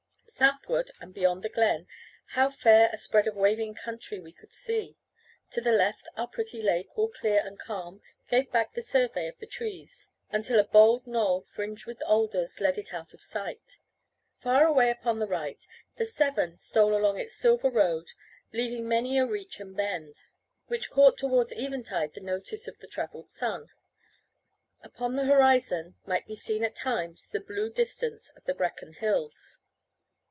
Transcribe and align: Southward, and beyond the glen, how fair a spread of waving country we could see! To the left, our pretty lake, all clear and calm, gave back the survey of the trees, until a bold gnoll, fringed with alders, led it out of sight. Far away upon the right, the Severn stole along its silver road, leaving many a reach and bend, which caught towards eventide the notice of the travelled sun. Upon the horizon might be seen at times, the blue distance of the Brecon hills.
Southward, 0.41 0.89
and 0.99 1.13
beyond 1.13 1.43
the 1.43 1.49
glen, 1.49 1.85
how 2.29 2.49
fair 2.49 2.89
a 2.91 2.97
spread 2.97 3.27
of 3.27 3.35
waving 3.35 3.75
country 3.75 4.19
we 4.19 4.31
could 4.33 4.51
see! 4.53 4.97
To 5.51 5.61
the 5.61 5.71
left, 5.71 6.07
our 6.17 6.25
pretty 6.27 6.63
lake, 6.63 6.97
all 6.97 7.09
clear 7.09 7.41
and 7.45 7.59
calm, 7.59 8.01
gave 8.27 8.51
back 8.51 8.73
the 8.73 8.81
survey 8.81 9.27
of 9.27 9.37
the 9.37 9.45
trees, 9.45 10.09
until 10.31 10.57
a 10.59 10.63
bold 10.63 11.05
gnoll, 11.05 11.45
fringed 11.45 11.85
with 11.85 12.01
alders, 12.03 12.59
led 12.59 12.79
it 12.79 12.91
out 12.91 13.13
of 13.13 13.21
sight. 13.21 13.77
Far 14.39 14.65
away 14.65 14.89
upon 14.89 15.19
the 15.19 15.27
right, 15.27 15.63
the 15.97 16.07
Severn 16.07 16.57
stole 16.57 16.97
along 16.97 17.19
its 17.19 17.35
silver 17.35 17.69
road, 17.69 18.07
leaving 18.51 18.87
many 18.87 19.19
a 19.19 19.27
reach 19.27 19.59
and 19.59 19.77
bend, 19.77 20.23
which 20.65 20.89
caught 20.89 21.19
towards 21.19 21.53
eventide 21.53 22.15
the 22.15 22.19
notice 22.21 22.67
of 22.67 22.79
the 22.79 22.87
travelled 22.87 23.29
sun. 23.29 23.67
Upon 24.81 25.17
the 25.17 25.25
horizon 25.25 25.97
might 26.07 26.25
be 26.25 26.35
seen 26.35 26.63
at 26.63 26.75
times, 26.75 27.29
the 27.29 27.41
blue 27.41 27.69
distance 27.69 28.29
of 28.29 28.45
the 28.45 28.55
Brecon 28.55 28.93
hills. 28.93 29.59